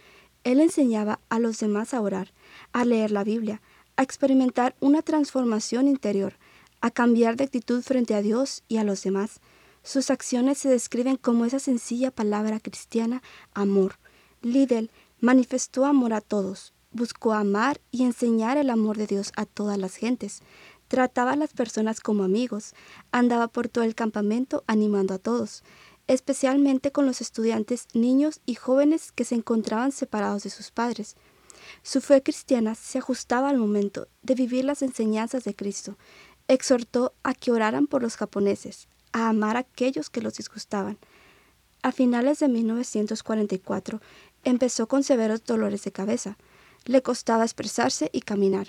[0.45, 2.33] Él enseñaba a los demás a orar,
[2.73, 3.61] a leer la Biblia,
[3.97, 6.35] a experimentar una transformación interior,
[6.81, 9.41] a cambiar de actitud frente a Dios y a los demás.
[9.83, 13.23] Sus acciones se describen como esa sencilla palabra cristiana,
[13.53, 13.97] amor.
[14.43, 19.77] Liddell Manifestó amor a todos, buscó amar y enseñar el amor de Dios a todas
[19.77, 20.41] las gentes.
[20.89, 22.75] Trataba a las personas como amigos,
[23.13, 25.63] andaba por todo el campamento animando a todos,
[26.07, 31.17] especialmente con los estudiantes, niños y jóvenes que se encontraban separados de sus padres.
[31.83, 35.99] Su fe cristiana se ajustaba al momento de vivir las enseñanzas de Cristo.
[36.49, 40.99] Exhortó a que oraran por los japoneses, a amar a aquellos que los disgustaban.
[41.83, 44.01] A finales de 1944,
[44.45, 46.37] Empezó con severos dolores de cabeza.
[46.85, 48.69] Le costaba expresarse y caminar.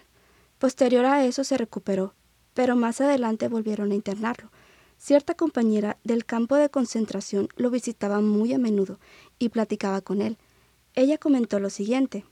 [0.60, 2.14] Posterior a eso se recuperó,
[2.54, 4.52] pero más adelante volvieron a internarlo.
[4.98, 9.00] Cierta compañera del campo de concentración lo visitaba muy a menudo
[9.40, 10.38] y platicaba con él.
[10.94, 12.26] Ella comentó lo siguiente.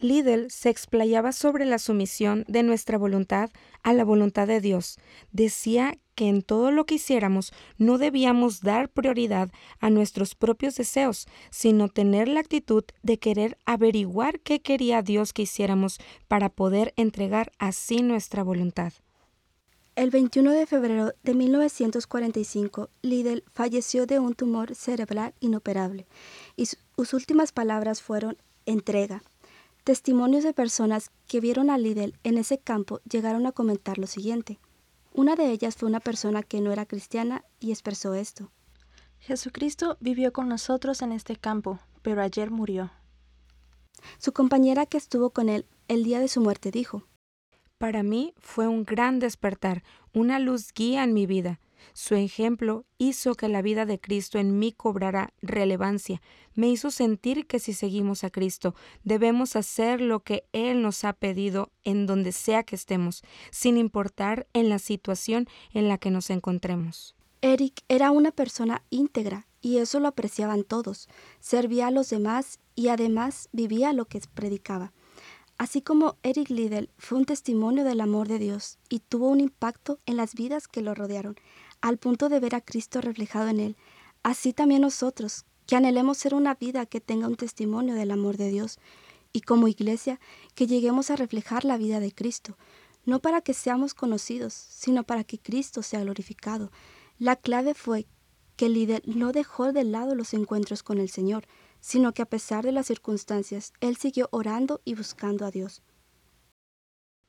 [0.00, 3.50] Liddell se explayaba sobre la sumisión de nuestra voluntad
[3.82, 4.98] a la voluntad de Dios.
[5.32, 11.26] Decía que en todo lo que hiciéramos no debíamos dar prioridad a nuestros propios deseos,
[11.50, 17.52] sino tener la actitud de querer averiguar qué quería Dios que hiciéramos para poder entregar
[17.58, 18.92] así nuestra voluntad.
[19.94, 26.06] El 21 de febrero de 1945, Liddell falleció de un tumor cerebral inoperable
[26.54, 29.22] y sus últimas palabras fueron entrega.
[29.88, 34.58] Testimonios de personas que vieron a Liddell en ese campo llegaron a comentar lo siguiente.
[35.14, 38.52] Una de ellas fue una persona que no era cristiana y expresó esto.
[39.18, 42.90] Jesucristo vivió con nosotros en este campo, pero ayer murió.
[44.18, 47.04] Su compañera que estuvo con él el día de su muerte dijo,
[47.78, 51.60] Para mí fue un gran despertar, una luz guía en mi vida.
[51.92, 56.20] Su ejemplo hizo que la vida de Cristo en mí cobrara relevancia.
[56.54, 58.74] Me hizo sentir que si seguimos a Cristo,
[59.04, 64.46] debemos hacer lo que Él nos ha pedido en donde sea que estemos, sin importar
[64.52, 67.14] en la situación en la que nos encontremos.
[67.40, 71.08] Eric era una persona íntegra y eso lo apreciaban todos.
[71.40, 74.92] Servía a los demás y además vivía lo que predicaba.
[75.58, 79.98] Así como Eric Liddell fue un testimonio del amor de Dios y tuvo un impacto
[80.06, 81.36] en las vidas que lo rodearon,
[81.80, 83.76] al punto de ver a Cristo reflejado en él,
[84.22, 88.48] así también nosotros, que anhelemos ser una vida que tenga un testimonio del amor de
[88.48, 88.78] Dios,
[89.32, 90.20] y como iglesia,
[90.54, 92.56] que lleguemos a reflejar la vida de Cristo,
[93.04, 96.70] no para que seamos conocidos, sino para que Cristo sea glorificado.
[97.18, 98.06] La clave fue
[98.56, 101.46] que Liddell no dejó de lado los encuentros con el Señor,
[101.80, 105.82] sino que a pesar de las circunstancias, él siguió orando y buscando a Dios.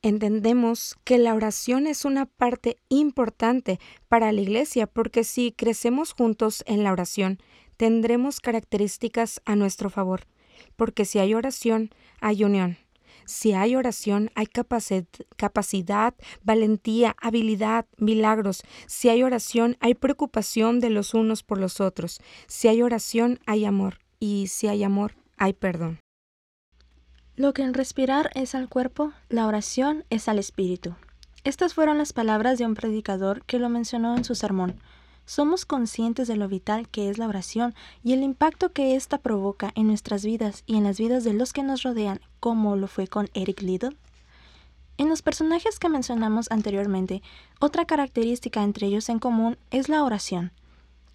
[0.02, 3.78] Entendemos que la oración es una parte importante
[4.08, 7.38] para la iglesia porque si crecemos juntos en la oración,
[7.76, 10.22] tendremos características a nuestro favor,
[10.76, 11.90] porque si hay oración,
[12.20, 12.78] hay unión.
[13.26, 18.62] Si hay oración, hay capacidad, valentía, habilidad, milagros.
[18.86, 22.20] Si hay oración, hay preocupación de los unos por los otros.
[22.46, 26.00] Si hay oración, hay amor y si hay amor, hay perdón.
[27.40, 30.94] Lo que en respirar es al cuerpo, la oración es al espíritu.
[31.42, 34.78] Estas fueron las palabras de un predicador que lo mencionó en su sermón.
[35.24, 37.74] Somos conscientes de lo vital que es la oración
[38.04, 41.54] y el impacto que ésta provoca en nuestras vidas y en las vidas de los
[41.54, 43.96] que nos rodean, como lo fue con Eric Liddell.
[44.98, 47.22] En los personajes que mencionamos anteriormente,
[47.58, 50.52] otra característica entre ellos en común es la oración.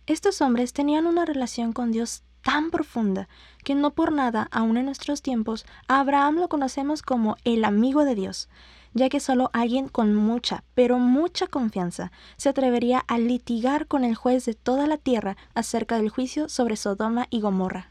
[0.08, 3.28] Estos hombres tenían una relación con Dios tan profunda
[3.64, 8.14] que no por nada, aún en nuestros tiempos, Abraham lo conocemos como el amigo de
[8.14, 8.50] Dios,
[8.93, 14.14] ya que solo alguien con mucha, pero mucha confianza se atrevería a litigar con el
[14.14, 17.89] juez de toda la tierra acerca del juicio sobre Sodoma y Gomorra.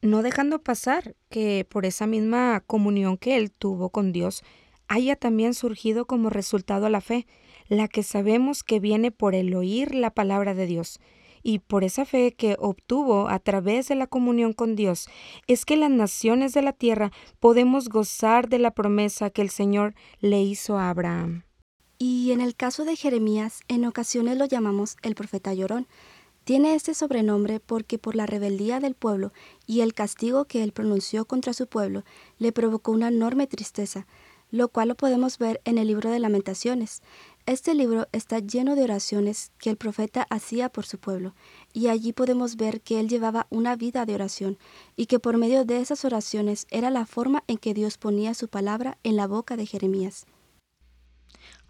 [0.00, 4.42] No dejando pasar que por esa misma comunión que él tuvo con Dios,
[4.88, 7.26] haya también surgido como resultado la fe,
[7.68, 10.98] la que sabemos que viene por el oír la palabra de Dios
[11.42, 15.08] y por esa fe que obtuvo a través de la comunión con Dios,
[15.46, 19.94] es que las naciones de la tierra podemos gozar de la promesa que el Señor
[20.20, 21.44] le hizo a Abraham.
[21.98, 25.86] Y en el caso de Jeremías, en ocasiones lo llamamos el profeta llorón.
[26.44, 29.32] Tiene este sobrenombre porque por la rebeldía del pueblo
[29.66, 32.04] y el castigo que él pronunció contra su pueblo
[32.38, 34.06] le provocó una enorme tristeza,
[34.50, 37.02] lo cual lo podemos ver en el libro de lamentaciones.
[37.46, 41.34] Este libro está lleno de oraciones que el profeta hacía por su pueblo,
[41.72, 44.58] y allí podemos ver que él llevaba una vida de oración,
[44.94, 48.48] y que por medio de esas oraciones era la forma en que Dios ponía su
[48.48, 50.26] palabra en la boca de Jeremías.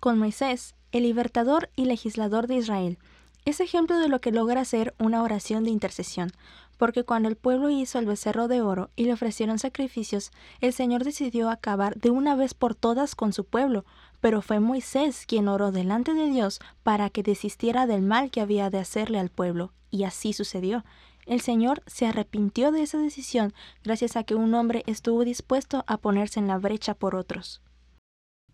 [0.00, 2.98] Con Moisés, el libertador y legislador de Israel,
[3.44, 6.32] es ejemplo de lo que logra ser una oración de intercesión,
[6.76, 11.04] porque cuando el pueblo hizo el becerro de oro y le ofrecieron sacrificios, el Señor
[11.04, 13.84] decidió acabar de una vez por todas con su pueblo,
[14.20, 18.70] pero fue Moisés quien oró delante de Dios para que desistiera del mal que había
[18.70, 20.84] de hacerle al pueblo, y así sucedió.
[21.26, 23.52] El Señor se arrepintió de esa decisión
[23.84, 27.60] gracias a que un hombre estuvo dispuesto a ponerse en la brecha por otros.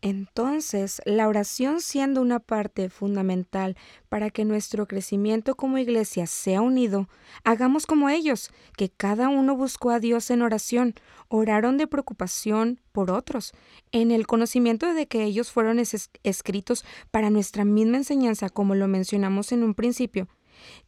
[0.02, 3.76] Entonces, la oración siendo una parte fundamental
[4.08, 7.08] para que nuestro crecimiento como iglesia sea unido,
[7.44, 10.94] hagamos como ellos, que cada uno buscó a Dios en oración,
[11.28, 13.52] oraron de preocupación por otros,
[13.92, 15.80] en el conocimiento de que ellos fueron
[16.22, 20.28] escritos para nuestra misma enseñanza, como lo mencionamos en un principio.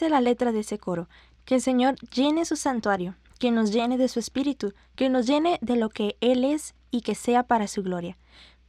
[0.09, 1.09] La letra de ese coro,
[1.45, 5.59] que el Señor llene su santuario, que nos llene de su espíritu, que nos llene
[5.61, 8.17] de lo que Él es y que sea para su gloria.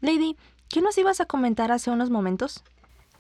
[0.02, 0.36] Lady,
[0.70, 2.64] ¿qué nos ibas a comentar hace unos momentos?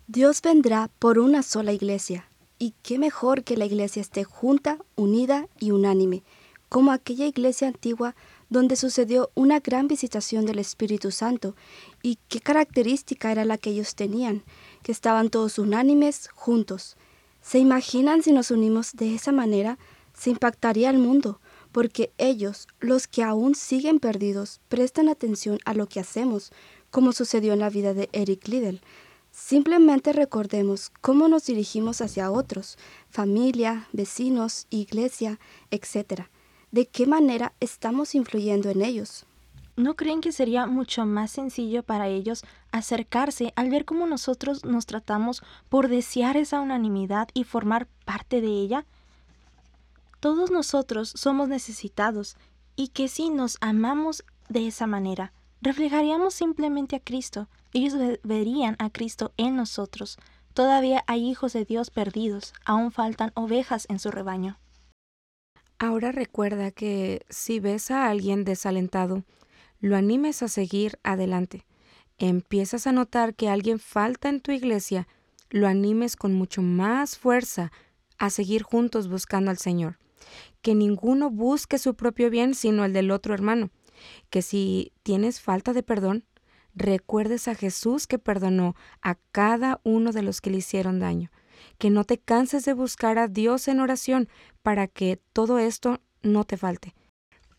[0.07, 2.27] Dios vendrá por una sola iglesia,
[2.59, 6.23] y qué mejor que la iglesia esté junta, unida y unánime,
[6.69, 8.15] como aquella iglesia antigua
[8.49, 11.55] donde sucedió una gran visitación del Espíritu Santo.
[12.01, 14.43] ¿Y qué característica era la que ellos tenían?
[14.83, 16.96] Que estaban todos unánimes, juntos.
[17.47, 19.77] ¿Se imaginan si nos unimos de esa manera?
[20.13, 21.39] Se impactaría el mundo,
[21.71, 26.51] porque ellos, los que aún siguen perdidos, prestan atención a lo que hacemos,
[26.91, 28.81] como sucedió en la vida de Eric Liddell.
[29.31, 32.77] Simplemente recordemos cómo nos dirigimos hacia otros,
[33.09, 35.39] familia, vecinos, iglesia,
[35.71, 36.23] etc
[36.71, 39.25] de qué manera estamos influyendo en ellos.
[39.77, 44.87] ¿No creen que sería mucho más sencillo para ellos acercarse al ver cómo nosotros nos
[44.87, 48.85] tratamos por desear esa unanimidad y formar parte de ella?
[50.19, 52.37] Todos nosotros somos necesitados
[52.75, 57.47] y que si nos amamos de esa manera, reflejaríamos simplemente a Cristo.
[57.71, 60.17] Ellos verían a Cristo en nosotros.
[60.55, 64.57] Todavía hay hijos de Dios perdidos, aún faltan ovejas en su rebaño.
[65.77, 69.23] Ahora recuerda que si ves a alguien desalentado,
[69.79, 71.65] lo animes a seguir adelante.
[72.17, 75.07] Empiezas a notar que alguien falta en tu iglesia,
[75.49, 77.71] lo animes con mucho más fuerza
[78.17, 79.99] a seguir juntos buscando al Señor.
[80.61, 83.69] Que ninguno busque su propio bien sino el del otro hermano.
[84.29, 86.25] Que si tienes falta de perdón,
[86.73, 91.31] recuerdes a Jesús que perdonó a cada uno de los que le hicieron daño
[91.77, 94.29] que no te canses de buscar a Dios en oración
[94.61, 96.95] para que todo esto no te falte.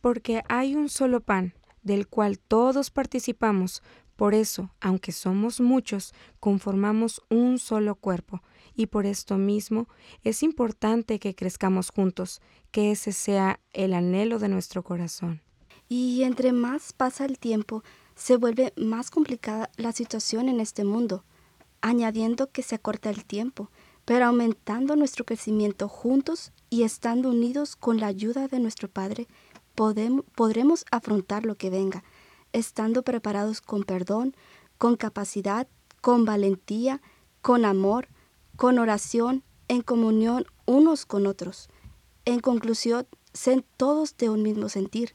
[0.01, 1.55] Porque hay un solo pan,
[1.89, 3.83] del cual todos participamos,
[4.15, 8.43] por eso, aunque somos muchos, conformamos un solo cuerpo,
[8.75, 9.89] y por esto mismo
[10.23, 15.41] es importante que crezcamos juntos, que ese sea el anhelo de nuestro corazón.
[15.89, 17.83] Y entre más pasa el tiempo,
[18.15, 21.25] se vuelve más complicada la situación en este mundo,
[21.81, 23.71] añadiendo que se acorta el tiempo,
[24.05, 29.29] pero aumentando nuestro crecimiento juntos y estando unidos con la ayuda de nuestro Padre,
[30.35, 32.03] podremos afrontar lo que venga,
[32.53, 34.35] estando preparados con perdón,
[34.77, 35.69] con capacidad,
[36.01, 37.01] con valentía,
[37.43, 38.09] con amor,
[38.57, 41.69] con oración, en comunión unos con otros.
[42.25, 45.15] En conclusión, sean todos de un mismo sentir,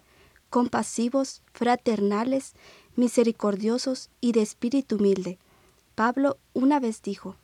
[0.50, 2.54] compasivos, fraternales,
[2.96, 5.40] misericordiosos y de espíritu humilde.
[5.96, 7.36] Pablo una vez dijo,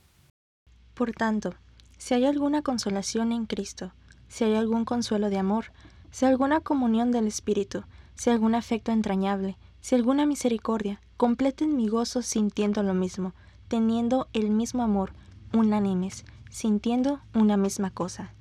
[0.94, 1.56] por tanto,
[1.98, 3.92] si hay alguna consolación en Cristo,
[4.28, 5.72] si hay algún consuelo de amor,
[6.12, 7.84] si alguna comunión del Espíritu,
[8.16, 13.34] si algún afecto entrañable, si alguna misericordia, completen mi gozo sintiendo lo mismo,
[13.68, 15.14] teniendo el mismo amor,
[15.54, 18.34] unánimes, sintiendo una misma cosa.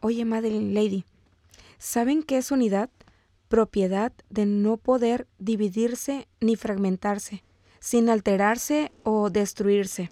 [0.00, 1.04] Oye, Madeline Lady,
[1.78, 2.90] ¿saben qué es unidad?
[3.48, 7.42] Propiedad de no poder dividirse ni fragmentarse,
[7.80, 10.10] sin alterarse o destruirse.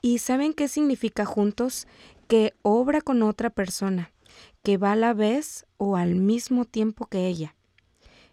[0.00, 1.86] ¿Y saben qué significa juntos?
[2.28, 4.12] Que obra con otra persona,
[4.66, 7.54] que va a la vez o al mismo tiempo que ella.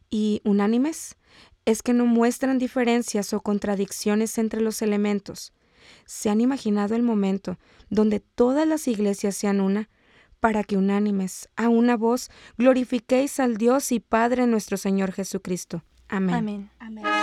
[0.10, 1.16] ¿Y unánimes?
[1.64, 5.54] Es que no muestran diferencias o contradicciones entre los elementos.
[6.08, 7.60] ¿Se han imaginado el momento
[7.92, 9.90] donde todas las iglesias sean una?
[10.40, 15.84] para que unánimes, a una voz, glorifiquéis al Dios y Padre nuestro Señor Jesucristo.
[16.10, 16.36] Amén.
[16.36, 16.72] Amén.
[16.80, 17.23] Amén.